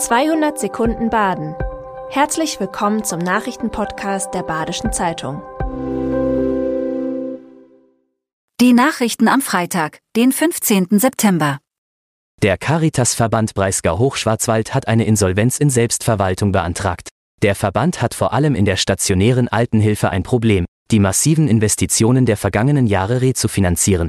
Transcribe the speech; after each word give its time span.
200 0.00 0.58
Sekunden 0.58 1.10
Baden. 1.10 1.54
Herzlich 2.08 2.58
willkommen 2.58 3.04
zum 3.04 3.18
Nachrichtenpodcast 3.18 4.32
der 4.32 4.42
Badischen 4.42 4.94
Zeitung. 4.94 5.42
Die 8.62 8.72
Nachrichten 8.72 9.28
am 9.28 9.42
Freitag, 9.42 9.98
den 10.16 10.32
15. 10.32 10.98
September. 10.98 11.58
Der 12.42 12.56
Caritas-Verband 12.56 13.52
Breisgau 13.52 13.98
Hochschwarzwald 13.98 14.72
hat 14.72 14.88
eine 14.88 15.04
Insolvenz 15.04 15.58
in 15.58 15.68
Selbstverwaltung 15.68 16.50
beantragt. 16.50 17.10
Der 17.42 17.54
Verband 17.54 18.00
hat 18.00 18.14
vor 18.14 18.32
allem 18.32 18.54
in 18.54 18.64
der 18.64 18.76
stationären 18.76 19.48
Altenhilfe 19.48 20.08
ein 20.08 20.22
Problem, 20.22 20.64
die 20.90 20.98
massiven 20.98 21.46
Investitionen 21.46 22.24
der 22.24 22.38
vergangenen 22.38 22.86
Jahre 22.86 23.20
rezufinanzieren. 23.20 24.08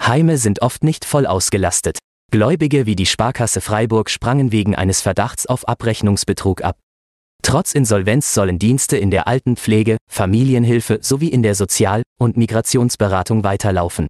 Heime 0.00 0.38
sind 0.38 0.62
oft 0.62 0.84
nicht 0.84 1.04
voll 1.04 1.26
ausgelastet. 1.26 1.98
Gläubige 2.30 2.84
wie 2.84 2.94
die 2.94 3.06
Sparkasse 3.06 3.62
Freiburg 3.62 4.10
sprangen 4.10 4.52
wegen 4.52 4.74
eines 4.74 5.00
Verdachts 5.00 5.46
auf 5.46 5.66
Abrechnungsbetrug 5.66 6.62
ab. 6.62 6.76
Trotz 7.42 7.72
Insolvenz 7.72 8.34
sollen 8.34 8.58
Dienste 8.58 8.98
in 8.98 9.10
der 9.10 9.26
Altenpflege, 9.26 9.96
Familienhilfe 10.10 10.98
sowie 11.00 11.28
in 11.28 11.42
der 11.42 11.54
Sozial- 11.54 12.02
und 12.18 12.36
Migrationsberatung 12.36 13.44
weiterlaufen. 13.44 14.08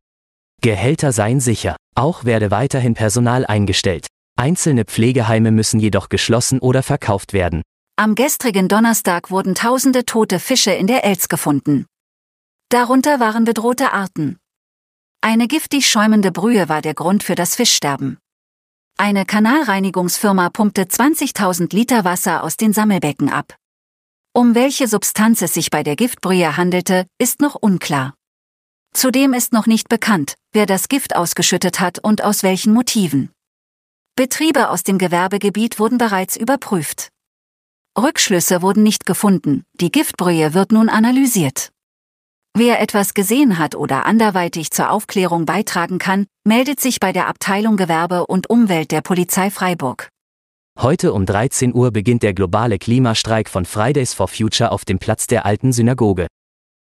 Gehälter 0.60 1.12
seien 1.12 1.38
sicher, 1.38 1.76
auch 1.94 2.24
werde 2.24 2.50
weiterhin 2.50 2.94
Personal 2.94 3.46
eingestellt. 3.46 4.08
Einzelne 4.36 4.84
Pflegeheime 4.84 5.52
müssen 5.52 5.78
jedoch 5.78 6.08
geschlossen 6.08 6.58
oder 6.58 6.82
verkauft 6.82 7.32
werden. 7.32 7.62
Am 7.96 8.16
gestrigen 8.16 8.66
Donnerstag 8.68 9.30
wurden 9.30 9.54
tausende 9.54 10.04
tote 10.04 10.40
Fische 10.40 10.72
in 10.72 10.88
der 10.88 11.04
Elz 11.04 11.28
gefunden. 11.28 11.86
Darunter 12.68 13.20
waren 13.20 13.44
bedrohte 13.44 13.92
Arten. 13.92 14.38
Eine 15.20 15.48
giftig 15.48 15.90
schäumende 15.90 16.30
Brühe 16.30 16.68
war 16.68 16.80
der 16.80 16.94
Grund 16.94 17.24
für 17.24 17.34
das 17.34 17.56
Fischsterben. 17.56 18.18
Eine 18.96 19.24
Kanalreinigungsfirma 19.26 20.48
pumpte 20.50 20.82
20.000 20.84 21.74
Liter 21.74 22.04
Wasser 22.04 22.44
aus 22.44 22.56
den 22.56 22.72
Sammelbecken 22.72 23.28
ab. 23.28 23.56
Um 24.32 24.54
welche 24.54 24.86
Substanz 24.86 25.42
es 25.42 25.54
sich 25.54 25.70
bei 25.70 25.82
der 25.82 25.96
Giftbrühe 25.96 26.56
handelte, 26.56 27.06
ist 27.18 27.40
noch 27.40 27.56
unklar. 27.56 28.14
Zudem 28.94 29.34
ist 29.34 29.52
noch 29.52 29.66
nicht 29.66 29.88
bekannt, 29.88 30.34
wer 30.52 30.66
das 30.66 30.88
Gift 30.88 31.16
ausgeschüttet 31.16 31.80
hat 31.80 31.98
und 31.98 32.22
aus 32.22 32.44
welchen 32.44 32.72
Motiven. 32.72 33.30
Betriebe 34.14 34.70
aus 34.70 34.84
dem 34.84 34.98
Gewerbegebiet 34.98 35.80
wurden 35.80 35.98
bereits 35.98 36.36
überprüft. 36.36 37.08
Rückschlüsse 37.96 38.62
wurden 38.62 38.84
nicht 38.84 39.04
gefunden, 39.04 39.64
die 39.74 39.90
Giftbrühe 39.90 40.54
wird 40.54 40.70
nun 40.70 40.88
analysiert. 40.88 41.70
Wer 42.60 42.80
etwas 42.80 43.14
gesehen 43.14 43.56
hat 43.56 43.76
oder 43.76 44.04
anderweitig 44.04 44.72
zur 44.72 44.90
Aufklärung 44.90 45.46
beitragen 45.46 46.00
kann, 46.00 46.26
meldet 46.42 46.80
sich 46.80 46.98
bei 46.98 47.12
der 47.12 47.28
Abteilung 47.28 47.76
Gewerbe 47.76 48.26
und 48.26 48.50
Umwelt 48.50 48.90
der 48.90 49.00
Polizei 49.00 49.48
Freiburg. 49.48 50.08
Heute 50.76 51.12
um 51.12 51.24
13 51.24 51.72
Uhr 51.72 51.92
beginnt 51.92 52.24
der 52.24 52.34
globale 52.34 52.80
Klimastreik 52.80 53.48
von 53.48 53.64
Fridays 53.64 54.12
for 54.12 54.26
Future 54.26 54.72
auf 54.72 54.84
dem 54.84 54.98
Platz 54.98 55.28
der 55.28 55.46
alten 55.46 55.72
Synagoge. 55.72 56.26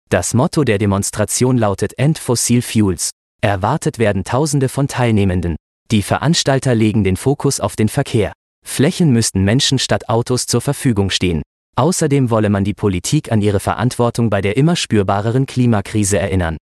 Das 0.10 0.34
Motto 0.34 0.64
der 0.64 0.80
Demonstration 0.80 1.60
lautet 1.60 1.96
End 2.00 2.18
Fossil 2.18 2.64
Fuels. 2.64 3.12
Erwartet 3.42 4.00
werden 4.00 4.24
Tausende 4.24 4.70
von 4.70 4.88
Teilnehmenden. 4.88 5.58
Die 5.92 6.02
Veranstalter 6.02 6.74
legen 6.74 7.04
den 7.04 7.18
Fokus 7.18 7.60
auf 7.60 7.76
den 7.76 7.90
Verkehr. 7.90 8.34
Flächen 8.66 9.12
müssten 9.12 9.44
Menschen 9.44 9.78
statt 9.78 10.10
Autos 10.10 10.48
zur 10.48 10.62
Verfügung 10.62 11.12
stehen. 11.12 11.44
Außerdem 11.78 12.32
wolle 12.32 12.50
man 12.50 12.64
die 12.64 12.74
Politik 12.74 13.32
an 13.32 13.42
ihre 13.42 13.60
Verantwortung 13.60 14.32
bei 14.32 14.42
der 14.42 14.58
immer 14.58 14.76
spürbareren 14.76 15.46
Klimakrise 15.46 16.18
erinnern. 16.18 16.58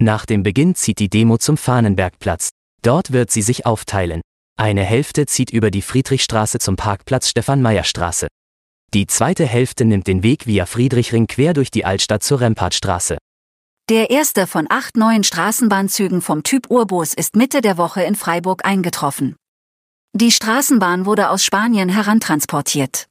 Nach 0.00 0.26
dem 0.26 0.42
Beginn 0.42 0.74
zieht 0.74 0.98
die 0.98 1.08
Demo 1.08 1.38
zum 1.38 1.56
Fahnenbergplatz. 1.56 2.50
Dort 2.82 3.12
wird 3.12 3.30
sie 3.30 3.42
sich 3.42 3.66
aufteilen. 3.66 4.20
Eine 4.56 4.82
Hälfte 4.82 5.26
zieht 5.26 5.50
über 5.50 5.70
die 5.70 5.82
Friedrichstraße 5.82 6.58
zum 6.58 6.74
Parkplatz 6.74 7.28
Stefan-Meyer-Straße. 7.28 8.26
Die 8.94 9.06
zweite 9.06 9.46
Hälfte 9.46 9.84
nimmt 9.84 10.08
den 10.08 10.22
Weg 10.22 10.46
via 10.46 10.66
Friedrichring 10.66 11.28
quer 11.28 11.52
durch 11.52 11.70
die 11.70 11.84
Altstadt 11.84 12.24
zur 12.24 12.40
Rempartstraße. 12.40 13.18
Der 13.88 14.10
erste 14.10 14.46
von 14.46 14.66
acht 14.68 14.96
neuen 14.96 15.24
Straßenbahnzügen 15.24 16.20
vom 16.20 16.42
Typ 16.42 16.70
Urbus 16.70 17.14
ist 17.14 17.36
Mitte 17.36 17.60
der 17.60 17.78
Woche 17.78 18.02
in 18.02 18.16
Freiburg 18.16 18.64
eingetroffen. 18.64 19.36
Die 20.14 20.32
Straßenbahn 20.32 21.06
wurde 21.06 21.30
aus 21.30 21.44
Spanien 21.44 21.88
herantransportiert. 21.88 23.07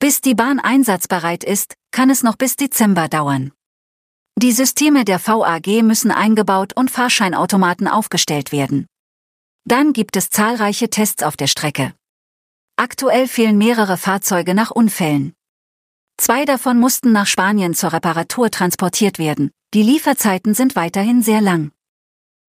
Bis 0.00 0.22
die 0.22 0.34
Bahn 0.34 0.58
einsatzbereit 0.58 1.44
ist, 1.44 1.74
kann 1.90 2.08
es 2.08 2.22
noch 2.22 2.36
bis 2.36 2.56
Dezember 2.56 3.08
dauern. 3.08 3.52
Die 4.38 4.52
Systeme 4.52 5.04
der 5.04 5.20
VAG 5.20 5.82
müssen 5.82 6.10
eingebaut 6.10 6.72
und 6.74 6.90
Fahrscheinautomaten 6.90 7.86
aufgestellt 7.86 8.50
werden. 8.50 8.86
Dann 9.66 9.92
gibt 9.92 10.16
es 10.16 10.30
zahlreiche 10.30 10.88
Tests 10.88 11.22
auf 11.22 11.36
der 11.36 11.48
Strecke. 11.48 11.92
Aktuell 12.76 13.28
fehlen 13.28 13.58
mehrere 13.58 13.98
Fahrzeuge 13.98 14.54
nach 14.54 14.70
Unfällen. 14.70 15.34
Zwei 16.16 16.46
davon 16.46 16.80
mussten 16.80 17.12
nach 17.12 17.26
Spanien 17.26 17.74
zur 17.74 17.92
Reparatur 17.92 18.50
transportiert 18.50 19.18
werden. 19.18 19.50
Die 19.74 19.82
Lieferzeiten 19.82 20.54
sind 20.54 20.76
weiterhin 20.76 21.22
sehr 21.22 21.42
lang. 21.42 21.72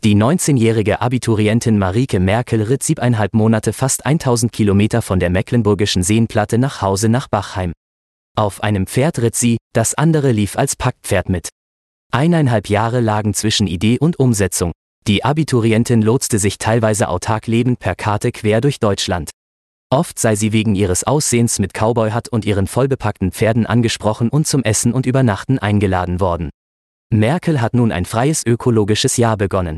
Die 0.04 0.16
19-jährige 0.16 1.00
Abiturientin 1.00 1.78
Marike 1.78 2.20
Merkel 2.20 2.64
ritt 2.64 2.82
siebeneinhalb 2.82 3.36
Monate 3.36 3.72
fast 3.72 4.04
1000 4.04 4.52
Kilometer 4.52 5.04
von 5.04 5.20
der 5.20 5.30
mecklenburgischen 5.30 6.02
Seenplatte 6.02 6.58
nach 6.58 6.82
Hause 6.82 7.08
nach 7.08 7.28
Bachheim. 7.28 7.72
Auf 8.36 8.64
einem 8.64 8.88
Pferd 8.88 9.20
ritt 9.20 9.36
sie, 9.36 9.58
das 9.74 9.94
andere 9.94 10.32
lief 10.32 10.58
als 10.58 10.76
Packpferd 10.76 11.30
mit. 11.30 11.50
Eineinhalb 12.12 12.68
Jahre 12.68 13.00
lagen 13.00 13.36
zwischen 13.36 13.68
Idee 13.68 14.00
und 14.00 14.18
Umsetzung. 14.18 14.72
Die 15.06 15.24
Abiturientin 15.24 16.02
lotste 16.02 16.40
sich 16.40 16.58
teilweise 16.58 17.08
autark 17.08 17.46
lebend 17.46 17.78
per 17.78 17.94
Karte 17.94 18.32
quer 18.32 18.60
durch 18.60 18.80
Deutschland. 18.80 19.30
Oft 19.92 20.18
sei 20.18 20.34
sie 20.34 20.52
wegen 20.52 20.74
ihres 20.74 21.04
Aussehens 21.04 21.60
mit 21.60 21.76
Cowboyhat 21.76 22.28
und 22.28 22.44
ihren 22.46 22.66
vollbepackten 22.66 23.32
Pferden 23.32 23.68
angesprochen 23.68 24.30
und 24.30 24.48
zum 24.48 24.64
Essen 24.64 24.94
und 24.94 25.06
Übernachten 25.06 25.60
eingeladen 25.60 26.20
worden. 26.20 26.50
Merkel 27.14 27.62
hat 27.62 27.76
nun 27.76 27.92
ein 27.92 28.06
freies 28.06 28.44
ökologisches 28.44 29.18
Jahr 29.18 29.38
begonnen. 29.38 29.78